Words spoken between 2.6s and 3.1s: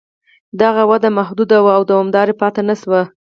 نه شوه.